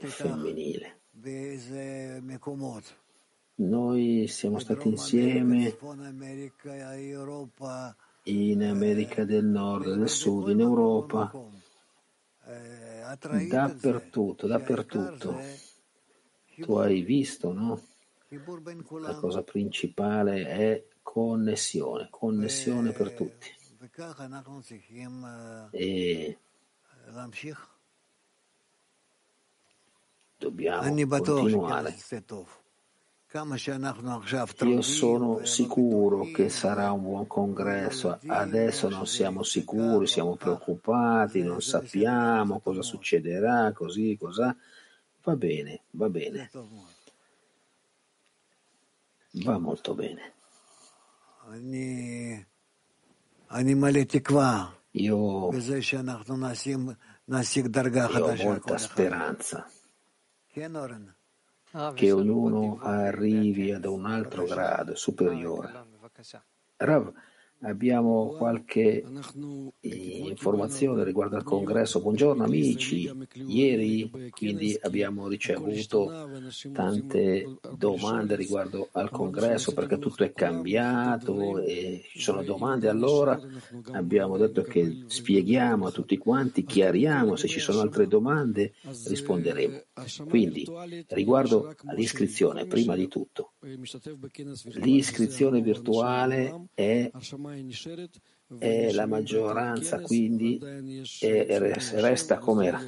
femminile. 0.09 1.01
Noi 3.55 4.27
siamo 4.27 4.57
stati 4.57 4.87
insieme 4.87 5.77
in 8.23 8.63
America 8.63 9.25
del 9.25 9.45
Nord 9.45 9.87
e 9.87 9.95
del 9.95 10.09
Sud, 10.09 10.49
in 10.49 10.59
Europa, 10.61 11.31
dappertutto, 13.47 14.47
dappertutto. 14.47 15.39
Tu 16.55 16.73
hai 16.73 17.01
visto, 17.01 17.53
no? 17.53 17.79
La 18.99 19.15
cosa 19.15 19.43
principale 19.43 20.47
è 20.47 20.87
connessione, 21.03 22.07
connessione 22.09 22.91
per 22.91 23.11
tutti. 23.11 23.47
E 25.71 26.37
Dobbiamo 30.37 30.93
continuare. 31.21 31.95
Io 34.75 34.81
sono 34.83 35.43
sicuro 35.43 36.25
che 36.25 36.49
sarà 36.49 36.91
un 36.91 37.01
buon 37.01 37.25
congresso. 37.25 38.19
Adesso 38.27 38.89
non 38.89 39.07
siamo 39.07 39.41
sicuri, 39.41 40.05
siamo 40.05 40.35
preoccupati, 40.35 41.41
non 41.41 41.59
sappiamo 41.59 42.59
cosa 42.59 42.83
succederà, 42.83 43.71
così, 43.73 44.15
cosa. 44.19 44.55
Va 45.23 45.35
bene, 45.35 45.81
va 45.91 46.09
bene. 46.09 46.49
Va 49.31 49.57
molto 49.57 49.95
bene. 49.95 50.33
Io, 54.91 55.49
io 58.13 58.25
ho 58.25 58.35
molta 58.45 58.77
speranza 58.77 59.67
che 61.95 62.11
ognuno 62.11 62.79
arrivi 62.81 63.71
ad 63.71 63.85
un 63.85 64.05
altro 64.05 64.45
grado 64.45 64.95
superiore. 64.95 65.71
Rav, 66.77 67.11
Abbiamo 67.63 68.35
qualche 68.37 69.03
informazione 69.81 71.03
riguardo 71.03 71.37
al 71.37 71.43
congresso. 71.43 72.01
Buongiorno 72.01 72.43
amici, 72.43 73.09
ieri 73.47 74.11
quindi 74.31 74.77
abbiamo 74.81 75.27
ricevuto 75.29 76.29
tante 76.73 77.57
domande 77.77 78.35
riguardo 78.35 78.89
al 78.91 79.09
congresso 79.09 79.73
perché 79.73 79.97
tutto 79.97 80.23
è 80.23 80.33
cambiato 80.33 81.59
e 81.59 82.03
ci 82.09 82.19
sono 82.19 82.43
domande. 82.43 82.89
Allora 82.89 83.39
abbiamo 83.91 84.37
detto 84.37 84.61
che 84.63 85.03
spieghiamo 85.07 85.87
a 85.87 85.91
tutti 85.91 86.17
quanti, 86.17 86.65
chiariamo, 86.65 87.37
se 87.37 87.47
ci 87.47 87.59
sono 87.61 87.79
altre 87.79 88.07
domande 88.07 88.73
risponderemo. 89.07 89.81
Quindi 90.27 90.67
riguardo 91.07 91.73
all'iscrizione, 91.85 92.65
prima 92.65 92.95
di 92.95 93.07
tutto, 93.07 93.53
l'iscrizione 94.81 95.61
virtuale 95.61 96.67
è 96.73 97.09
e 98.59 98.93
la 98.93 99.05
maggioranza 99.05 99.99
quindi 99.99 100.59
resta 101.19 102.37
come 102.37 102.65
era. 102.67 102.81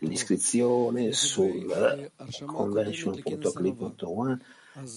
L'iscrizione 0.00 1.12
sul 1.12 2.10
convention.clip.one 2.44 4.40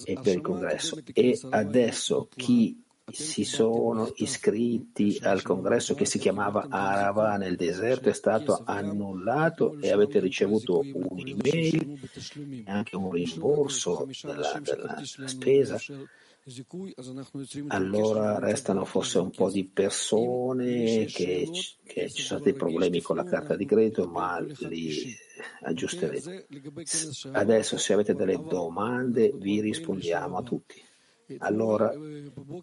e 0.04 0.18
per 0.22 0.34
il 0.34 0.40
congresso. 0.40 0.98
E 1.12 1.38
adesso 1.50 2.28
chi 2.34 2.82
si 3.10 3.44
sono 3.44 4.12
iscritti 4.16 5.18
al 5.22 5.42
congresso 5.42 5.94
che 5.94 6.04
si 6.06 6.18
chiamava 6.18 6.66
Arava 6.68 7.36
nel 7.36 7.56
deserto 7.56 8.08
è 8.08 8.12
stato 8.14 8.62
annullato 8.64 9.76
e 9.80 9.90
avete 9.90 10.20
ricevuto 10.20 10.78
un'email 10.80 11.98
e 12.64 12.70
anche 12.70 12.96
un 12.96 13.10
rimborso 13.10 14.06
della, 14.22 14.60
della 14.62 15.02
spesa 15.04 15.78
allora 17.68 18.40
restano 18.40 18.84
forse 18.84 19.18
un 19.18 19.30
po' 19.30 19.48
di 19.48 19.64
persone 19.64 21.04
che, 21.04 21.48
che 21.84 22.10
ci 22.10 22.22
sono 22.22 22.40
dei 22.40 22.52
problemi 22.52 23.00
con 23.00 23.14
la 23.14 23.24
carta 23.24 23.54
di 23.54 23.64
credito, 23.64 24.08
ma 24.08 24.40
li 24.40 25.14
aggiusteremo. 25.62 26.42
Adesso 27.30 27.76
se 27.78 27.92
avete 27.92 28.14
delle 28.14 28.42
domande 28.42 29.32
vi 29.36 29.60
rispondiamo 29.60 30.38
a 30.38 30.42
tutti. 30.42 30.82
Allora 31.38 31.92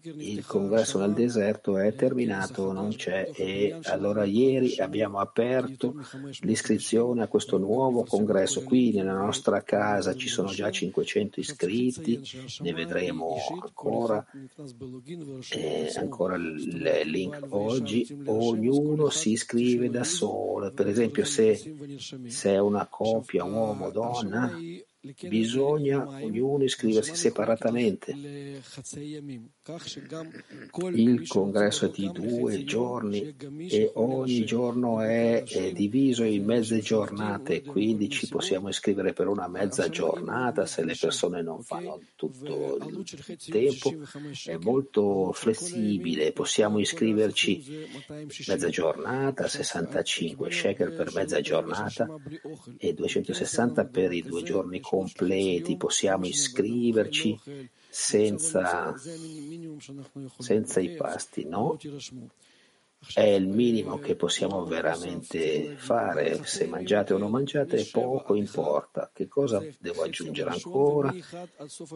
il 0.02 0.44
congresso 0.46 0.98
nel 0.98 1.12
deserto 1.12 1.78
è 1.78 1.94
terminato, 1.94 2.72
non 2.72 2.94
c'è 2.94 3.30
e 3.34 3.78
allora 3.84 4.24
ieri 4.24 4.76
abbiamo 4.78 5.18
aperto 5.18 5.94
l'iscrizione 6.40 7.22
a 7.22 7.28
questo 7.28 7.58
nuovo 7.58 8.04
congresso. 8.04 8.62
Qui 8.62 8.92
nella 8.92 9.14
nostra 9.14 9.62
casa 9.62 10.14
ci 10.14 10.28
sono 10.28 10.48
già 10.50 10.70
500 10.70 11.40
iscritti, 11.40 12.20
ne 12.60 12.72
vedremo 12.72 13.36
ancora, 13.62 14.24
eh, 15.50 15.92
ancora 15.96 16.36
il 16.36 17.02
link 17.04 17.46
oggi. 17.50 18.06
Ognuno 18.26 19.10
si 19.10 19.32
iscrive 19.32 19.90
da 19.90 20.04
solo, 20.04 20.72
per 20.72 20.88
esempio 20.88 21.24
se, 21.24 21.74
se 22.26 22.50
è 22.50 22.58
una 22.58 22.86
coppia 22.86 23.44
uomo-donna 23.44 24.58
bisogna 25.00 26.06
ognuno 26.06 26.64
iscriversi 26.64 27.14
separatamente. 27.14 28.12
Il 30.92 31.26
congresso 31.26 31.86
è 31.86 31.90
di 31.90 32.10
due 32.12 32.64
giorni 32.64 33.34
e 33.68 33.90
ogni 33.94 34.44
giorno 34.44 35.00
è, 35.00 35.42
è, 35.42 35.72
diviso 35.72 36.24
in 36.24 36.44
mezze 36.44 36.80
giornate, 36.80 37.62
quindi 37.62 38.10
ci 38.10 38.28
possiamo 38.28 38.68
iscrivere 38.68 39.12
per 39.14 39.28
una 39.28 39.48
mezza 39.48 39.88
giornata 39.88 40.66
se 40.66 40.84
le 40.84 40.96
persone 40.98 41.40
non 41.40 41.62
fanno 41.62 42.00
tutto 42.16 42.76
il 42.76 43.38
tempo. 43.48 43.94
È 44.44 44.56
molto 44.56 45.32
flessibile, 45.32 46.32
possiamo 46.32 46.78
iscriverci 46.78 47.88
mezza 48.48 48.68
giornata, 48.68 49.48
65 49.48 50.50
shekel 50.50 50.92
per 50.92 51.12
mezza 51.14 51.40
giornata 51.40 52.06
e 52.76 52.92
260 52.92 53.84
per 53.86 54.12
i 54.12 54.22
due 54.22 54.42
giorni 54.42 54.80
completi, 54.90 55.76
possiamo 55.76 56.26
iscriverci 56.26 57.38
senza, 57.88 58.92
senza 60.38 60.80
i 60.80 60.96
pasti, 60.96 61.44
no? 61.44 61.78
È 63.14 63.22
il 63.22 63.48
minimo 63.48 63.98
che 63.98 64.14
possiamo 64.14 64.64
veramente 64.64 65.74
fare. 65.76 66.44
Se 66.44 66.66
mangiate 66.66 67.14
o 67.14 67.18
non 67.18 67.30
mangiate, 67.30 67.88
poco 67.90 68.34
importa. 68.34 69.10
Che 69.12 69.26
cosa 69.26 69.64
devo 69.78 70.02
aggiungere 70.02 70.50
ancora? 70.50 71.14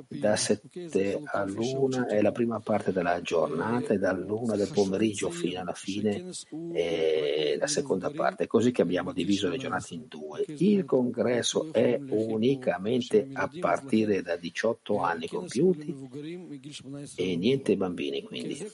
Da 0.09 0.37
7 0.37 1.21
all'una 1.25 2.07
è 2.07 2.23
la 2.23 2.33
prima 2.33 2.59
parte 2.61 2.91
della 2.91 3.21
giornata 3.21 3.93
e 3.93 3.99
dall'una 3.99 4.57
del 4.57 4.71
pomeriggio 4.73 5.31
fino 5.31 5.61
alla 5.61 5.75
fine 5.75 6.31
è 6.73 7.57
la 7.59 7.67
seconda 7.67 8.11
parte. 8.11 8.45
È 8.45 8.47
così 8.47 8.73
che 8.73 8.83
abbiamo 8.83 9.13
diviso 9.13 9.49
le 9.49 9.59
giornate 9.59 9.95
in 9.95 10.07
due. 10.09 10.45
Il 10.47 10.85
congresso 10.85 11.73
è 11.73 12.01
unicamente 12.09 13.29
a 13.33 13.51
partire 13.61 14.23
da 14.23 14.37
18 14.37 14.99
anni 14.99 15.29
compiuti 15.29 15.95
e 17.17 17.37
niente 17.37 17.77
bambini, 17.77 18.23
quindi 18.23 18.67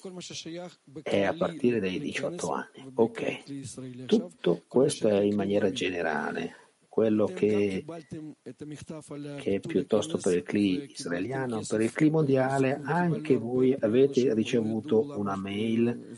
è 1.02 1.22
a 1.22 1.34
partire 1.34 1.80
dai 1.80 1.98
18 1.98 2.18
18 2.28 2.52
anni. 2.52 2.92
Ok, 2.94 4.04
tutto 4.06 4.62
questo 4.66 5.08
è 5.08 5.20
in 5.20 5.36
maniera 5.36 5.70
generale. 5.70 6.56
quello 6.90 7.26
che, 7.26 7.84
che, 9.38 9.54
è 9.54 9.60
piuttosto 9.60 10.18
per 10.18 10.36
il 10.36 10.42
CLI 10.42 10.90
israeliano, 10.90 11.62
per 11.66 11.80
il 11.80 11.92
CLI 11.92 12.10
mondiale, 12.10 12.80
anche 12.82 13.36
voi 13.36 13.74
avete 13.78 14.34
ricevuto 14.34 15.14
una 15.16 15.36
mail 15.36 16.16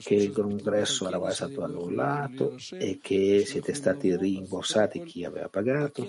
che 0.00 0.14
il 0.14 0.30
congresso 0.30 1.08
era 1.08 1.30
stato 1.30 1.62
annullato 1.64 2.56
e 2.72 2.98
che 3.00 3.44
siete 3.46 3.72
stati 3.72 4.14
rimborsati 4.14 5.02
chi 5.04 5.24
aveva 5.24 5.48
pagato. 5.48 6.06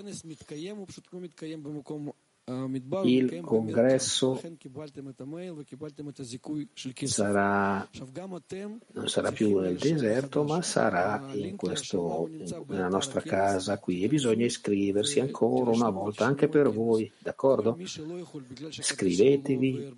Il 3.04 3.40
congresso 3.42 4.40
sarà, 7.04 7.88
non 8.92 9.08
sarà 9.08 9.32
più 9.32 9.58
nel 9.58 9.76
deserto, 9.76 10.42
ma 10.42 10.60
sarà 10.62 11.28
in 11.34 11.56
questo, 11.56 12.28
nella 12.66 12.88
nostra 12.88 13.20
casa 13.20 13.78
qui 13.78 14.02
e 14.02 14.08
bisogna 14.08 14.46
iscriversi 14.46 15.20
ancora 15.20 15.70
una 15.70 15.90
volta 15.90 16.24
anche 16.24 16.48
per 16.48 16.70
voi, 16.70 17.10
d'accordo? 17.18 17.78
Iscrivetevi 18.68 19.96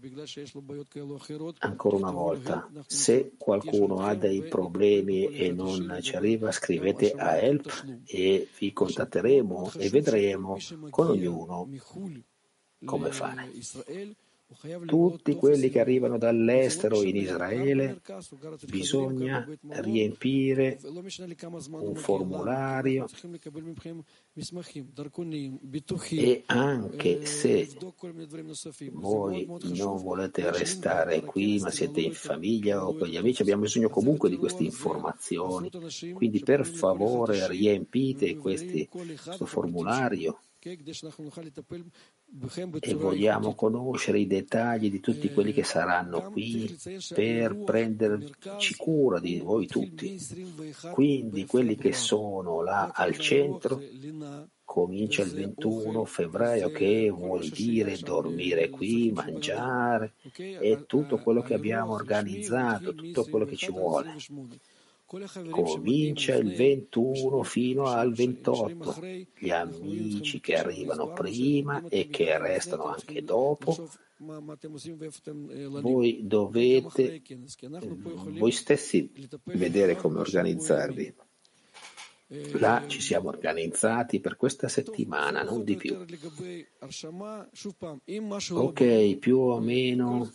ancora 1.58 1.96
una 1.96 2.10
volta. 2.10 2.70
Se 2.86 3.32
qualcuno 3.38 4.00
ha 4.00 4.14
dei 4.14 4.42
problemi 4.42 5.26
e 5.26 5.52
non 5.52 5.98
ci 6.00 6.16
arriva, 6.16 6.50
scrivete 6.52 7.12
a 7.12 7.38
help 7.38 8.02
e 8.06 8.48
vi 8.58 8.72
contatteremo 8.72 9.72
e 9.78 9.88
vedremo 9.88 10.56
con 10.90 11.08
ognuno 11.08 11.68
come 12.84 13.10
fare. 13.10 13.50
Tutti 14.86 15.34
quelli 15.34 15.70
che 15.70 15.80
arrivano 15.80 16.18
dall'estero 16.18 17.02
in 17.02 17.16
Israele 17.16 18.00
bisogna 18.68 19.48
riempire 19.68 20.78
un 20.82 21.94
formulario 21.94 23.06
e 26.10 26.42
anche 26.46 27.26
se 27.26 27.68
voi 28.92 29.48
non 29.74 30.02
volete 30.02 30.50
restare 30.50 31.22
qui 31.22 31.58
ma 31.58 31.70
siete 31.70 32.00
in 32.00 32.12
famiglia 32.12 32.86
o 32.86 32.94
con 32.94 33.08
gli 33.08 33.16
amici 33.16 33.42
abbiamo 33.42 33.62
bisogno 33.62 33.88
comunque 33.88 34.28
di 34.28 34.36
queste 34.36 34.64
informazioni. 34.64 35.70
quindi 36.12 36.40
per 36.40 36.66
favore 36.66 37.48
riempite 37.48 38.36
questi, 38.36 38.86
questo 38.88 39.46
formulario 39.46 40.38
e 42.78 42.94
vogliamo 42.94 43.54
conoscere 43.56 44.20
i 44.20 44.28
dettagli 44.28 44.92
di 44.92 45.00
tutti 45.00 45.32
quelli 45.32 45.52
che 45.52 45.64
saranno 45.64 46.30
qui 46.30 46.78
per 47.12 47.56
prenderci 47.56 48.76
cura 48.76 49.18
di 49.18 49.40
voi 49.40 49.66
tutti. 49.66 50.16
Quindi 50.92 51.46
quelli 51.46 51.74
che 51.74 51.92
sono 51.92 52.62
là 52.62 52.92
al 52.94 53.18
centro 53.18 53.82
comincia 54.62 55.22
il 55.22 55.32
21 55.32 56.04
febbraio 56.04 56.70
che 56.70 57.10
vuol 57.10 57.48
dire 57.48 57.98
dormire 57.98 58.70
qui, 58.70 59.10
mangiare 59.10 60.14
e 60.32 60.84
tutto 60.86 61.18
quello 61.18 61.42
che 61.42 61.54
abbiamo 61.54 61.94
organizzato, 61.94 62.94
tutto 62.94 63.24
quello 63.24 63.46
che 63.46 63.56
ci 63.56 63.72
vuole 63.72 64.14
comincia 65.50 66.34
il 66.36 66.54
21 66.54 67.42
fino 67.42 67.84
al 67.86 68.12
28. 68.12 69.00
Gli 69.38 69.50
amici 69.50 70.40
che 70.40 70.56
arrivano 70.56 71.12
prima 71.12 71.82
e 71.88 72.08
che 72.08 72.38
restano 72.38 72.84
anche 72.84 73.22
dopo, 73.22 73.88
voi 75.80 76.20
dovete 76.22 77.22
voi 78.38 78.52
stessi 78.52 79.10
vedere 79.44 79.96
come 79.96 80.20
organizzarvi. 80.20 81.14
Là 82.52 82.84
ci 82.86 83.02
siamo 83.02 83.28
organizzati 83.28 84.18
per 84.20 84.36
questa 84.36 84.66
settimana, 84.68 85.42
non 85.42 85.64
di 85.64 85.76
più. 85.76 85.98
Ok, 88.52 89.16
più 89.18 89.38
o 89.38 89.60
meno, 89.60 90.30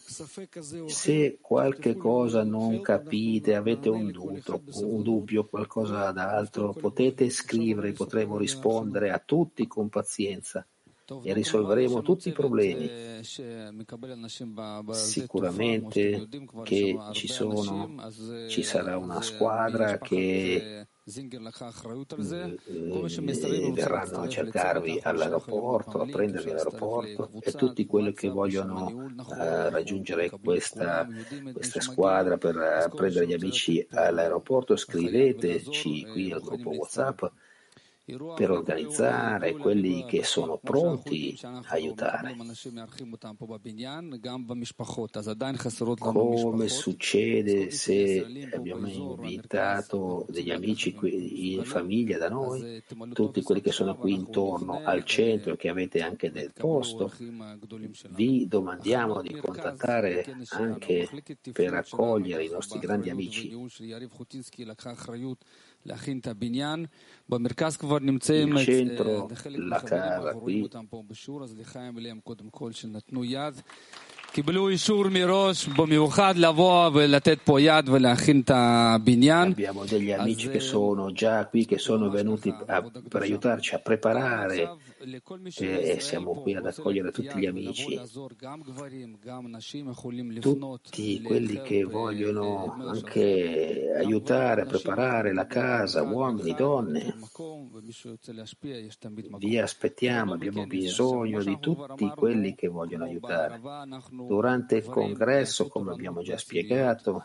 se 0.85 1.39
qualche 1.41 1.95
cosa 1.95 2.43
non 2.43 2.81
capite, 2.81 3.55
avete 3.55 3.89
un 3.89 4.11
dubbio, 4.11 4.61
un 4.83 5.01
dubbio 5.01 5.45
qualcosa 5.45 6.11
d'altro, 6.11 6.73
potete 6.73 7.31
scrivere, 7.31 7.93
potremo 7.93 8.37
rispondere 8.37 9.09
a 9.09 9.17
tutti 9.17 9.65
con 9.65 9.89
pazienza 9.89 10.63
e 11.23 11.33
risolveremo 11.33 12.01
tutti 12.03 12.29
i 12.29 12.33
problemi. 12.33 13.23
Sicuramente 14.91 16.27
che 16.63 16.97
ci, 17.13 17.27
sono, 17.27 18.11
ci 18.49 18.61
sarà 18.61 18.97
una 18.97 19.21
squadra 19.21 19.97
che 19.97 20.87
verranno 23.71 24.19
a 24.19 24.27
cercarvi 24.27 24.99
all'aeroporto, 25.01 26.01
a 26.01 26.05
prendervi 26.05 26.49
all'aeroporto 26.49 27.31
e 27.39 27.53
tutti 27.53 27.85
quelli 27.85 28.11
che 28.11 28.27
vogliono 28.27 28.87
uh, 28.87 29.23
raggiungere 29.69 30.29
questa, 30.29 31.07
questa, 31.53 31.79
squadra 31.79 32.37
per 32.37 32.91
prendere 32.93 33.25
gli 33.25 33.33
amici 33.33 33.87
all'aeroporto, 33.89 34.75
scriveteci 34.75 36.05
qui 36.07 36.31
al 36.33 36.41
gruppo 36.41 36.71
WhatsApp 36.71 37.23
per 38.35 38.51
organizzare 38.51 39.53
quelli 39.57 40.05
che 40.05 40.23
sono 40.23 40.57
pronti 40.57 41.37
a 41.41 41.61
aiutare. 41.67 42.33
Come 45.97 46.69
succede 46.69 47.69
se 47.69 48.49
abbiamo 48.53 48.87
invitato 48.87 50.25
degli 50.29 50.51
amici 50.51 50.93
qui 50.93 51.55
in 51.55 51.65
famiglia 51.65 52.17
da 52.17 52.29
noi, 52.29 52.81
tutti 53.11 53.41
quelli 53.41 53.59
che 53.59 53.73
sono 53.73 53.97
qui 53.97 54.13
intorno 54.13 54.81
al 54.85 55.03
centro 55.03 55.53
e 55.53 55.57
che 55.57 55.67
avete 55.67 56.01
anche 56.01 56.31
del 56.31 56.53
posto, 56.53 57.11
vi 58.11 58.47
domandiamo 58.47 59.21
di 59.21 59.35
contattare 59.35 60.25
anche 60.51 61.09
per 61.51 61.73
accogliere 61.73 62.45
i 62.45 62.49
nostri 62.49 62.79
grandi 62.79 63.09
amici 63.09 63.53
il 68.43 68.65
centro, 68.65 69.27
la 69.67 69.81
casa 69.81 70.33
qui. 70.33 70.61
קיבלו 74.32 74.68
אישור 74.68 75.04
מראש 75.08 75.68
במיוחד 75.68 76.34
לבוא 76.36 76.90
ולתת 76.94 77.38
פה 77.44 77.60
יד 77.60 77.88
ולהכין 77.88 78.40
את 78.40 78.50
הבניין. 78.54 79.52
Abbiamo 79.52 79.84
degli 79.84 80.12
amici 80.12 80.48
che 80.48 80.60
sono 80.60 81.12
già 81.12 81.46
qui, 81.50 81.66
che 81.66 81.78
sono 81.78 82.08
venuti 82.08 82.48
a, 82.66 82.82
per 83.08 83.22
aiutarci 83.22 83.74
a 83.74 83.78
preparare 83.78 84.76
e 85.58 85.96
siamo 86.00 86.40
qui 86.40 86.54
ad 86.54 86.66
accogliere 86.66 87.10
tutti 87.10 87.38
gli 87.38 87.46
amici, 87.46 88.00
tutti 90.40 91.22
quelli 91.22 91.60
che 91.62 91.82
vogliono 91.82 92.76
anche 92.86 93.92
aiutare 93.96 94.62
a 94.62 94.66
preparare 94.66 95.34
la 95.34 95.46
casa, 95.46 96.02
uomini, 96.02 96.54
donne. 96.54 97.14
Vi 99.38 99.58
aspettiamo, 99.58 100.34
abbiamo 100.34 100.66
bisogno 100.66 101.42
di 101.42 101.58
tutti 101.60 102.12
quelli 102.14 102.54
che 102.54 102.68
vogliono 102.68 103.04
aiutare. 103.04 103.60
Durante 104.25 104.77
il 104.77 104.85
congresso, 104.85 105.67
come 105.67 105.91
abbiamo 105.91 106.21
già 106.21 106.37
spiegato, 106.37 107.23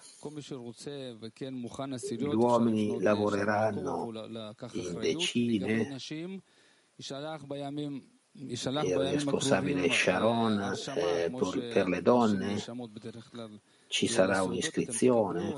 gli 2.09 2.25
uomini 2.25 3.01
lavoreranno 3.01 4.11
in 4.73 4.99
decine 4.99 5.99
il 8.35 9.11
responsabile 9.11 9.91
Sharon 9.91 10.75
eh, 10.97 11.31
per, 11.31 11.69
per 11.71 11.89
le 11.89 12.01
donne 12.01 12.57
ci 13.89 14.07
sarà 14.07 14.43
un'iscrizione 14.43 15.55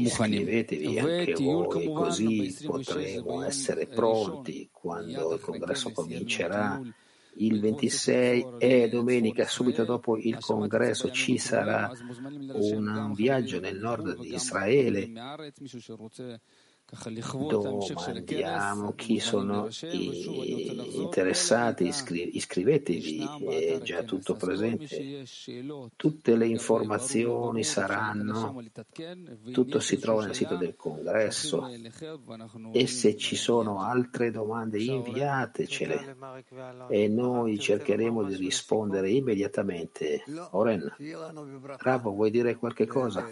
iscrivetevi 0.00 0.98
anche 0.98 1.32
voi 1.42 1.86
così 1.86 2.56
potremo 2.66 3.42
essere 3.42 3.86
pronti 3.86 4.68
quando 4.70 5.34
il 5.34 5.40
congresso 5.40 5.90
comincerà 5.92 6.82
il 7.36 7.60
26 7.60 8.54
e 8.58 8.88
domenica, 8.88 9.46
subito 9.46 9.84
dopo 9.84 10.16
il 10.16 10.38
congresso, 10.38 11.10
ci 11.10 11.38
sarà 11.38 11.90
un 12.52 13.12
viaggio 13.14 13.60
nel 13.60 13.78
nord 13.78 14.18
di 14.18 14.34
Israele 14.34 15.10
domandiamo 16.90 18.92
chi 18.94 19.20
sono 19.20 19.68
interessati, 20.92 21.86
iscri- 21.86 22.36
iscrivetevi, 22.36 23.18
è 23.48 23.80
già 23.82 24.02
tutto 24.02 24.34
presente. 24.34 25.24
Tutte 25.94 26.36
le 26.36 26.46
informazioni 26.46 27.62
saranno, 27.62 28.60
tutto 29.52 29.78
si 29.78 29.98
trova 29.98 30.24
nel 30.24 30.34
sito 30.34 30.56
del 30.56 30.74
congresso 30.74 31.68
e 32.72 32.86
se 32.86 33.16
ci 33.16 33.36
sono 33.36 33.80
altre 33.80 34.30
domande 34.30 34.82
inviatecele 34.82 36.16
e 36.88 37.08
noi 37.08 37.58
cercheremo 37.58 38.24
di 38.24 38.34
rispondere 38.34 39.10
immediatamente. 39.10 40.24
Oren, 40.50 40.92
Ravo, 41.78 42.10
vuoi 42.10 42.30
dire 42.30 42.56
qualche 42.56 42.86
cosa? 42.86 43.28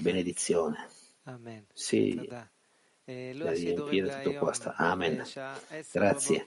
Benedizione. 0.00 0.88
Si 3.52 3.74
riempire 3.74 4.20
tutto 4.22 4.38
questo. 4.38 4.72
Amen. 4.76 5.24
Grazie. 5.90 6.44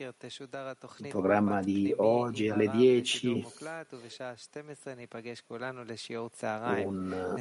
Il 0.98 1.08
programma 1.08 1.60
di 1.62 1.92
oggi 1.98 2.50
alle 2.50 2.70
10 2.70 3.48
un, 6.86 7.34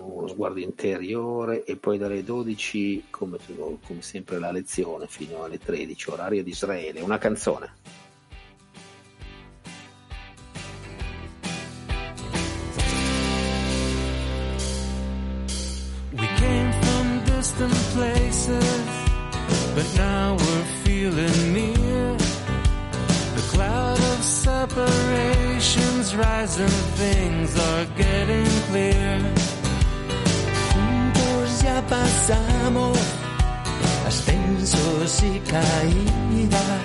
uno 0.00 0.26
sguardo 0.28 0.60
interiore 0.60 1.64
e 1.64 1.76
poi 1.76 1.98
dalle 1.98 2.24
12 2.24 3.04
come, 3.10 3.36
come 3.84 4.00
sempre 4.00 4.38
la 4.38 4.50
lezione 4.50 5.06
fino 5.08 5.44
alle 5.44 5.58
13 5.58 6.10
orario 6.10 6.42
di 6.42 6.50
Israele. 6.50 7.02
Una 7.02 7.18
canzone. 7.18 8.06
Distant 17.58 17.72
places, 17.94 18.86
but 19.74 19.86
now 19.96 20.36
we're 20.38 20.64
feeling 20.84 21.52
near. 21.52 22.16
The 23.36 23.44
cloud 23.52 23.98
of 23.98 24.22
separations 24.22 26.14
rising, 26.14 26.68
things 26.96 27.58
are 27.58 27.86
getting 27.96 28.46
clear. 28.70 29.18
Juntos 30.70 31.62
ya 31.62 31.82
pasamos 31.88 32.98
ascensos 34.06 35.22
y 35.22 35.40
caídas. 35.40 36.82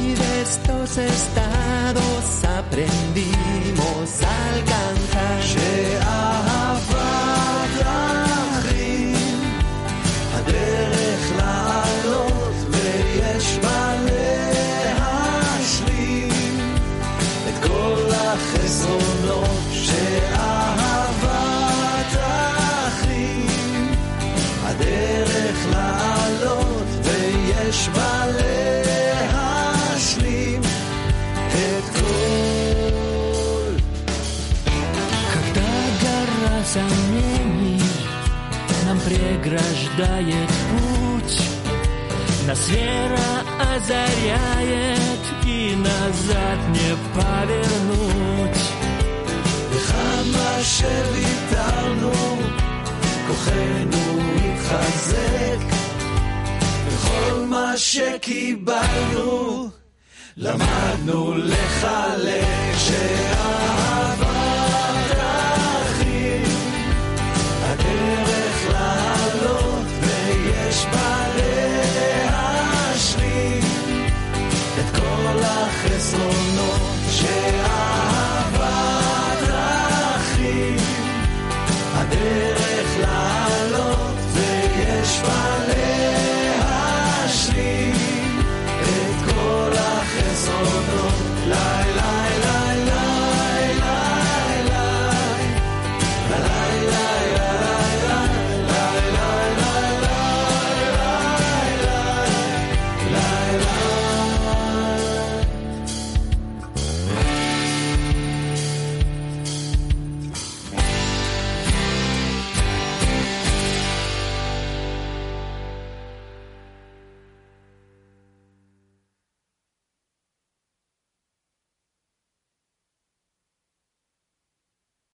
Y 0.00 0.14
de 0.14 0.42
estos 0.42 0.98
estados 0.98 2.44
aprendimos 2.58 4.22
a 4.22 4.54
alcanzar. 4.54 6.45
преграждает 39.41 40.49
путь, 40.71 41.41
нас 42.47 42.67
вера 42.69 43.43
озаряет 43.75 45.23
и 45.45 45.75
назад 45.75 46.59
не 46.69 46.95
повернуть. 47.15 48.61
וכמה 49.71 50.63
שוויתרנו, 50.63 52.13
כוחנו 53.27 54.21
התחזק, 54.37 55.61
כל 57.16 57.40
מה 57.48 57.72
שקיבלנו, 57.76 59.68
למדנו 60.36 61.34
לחלק 61.36 62.74
שאהבה 62.78 64.26
תכין, 65.08 66.44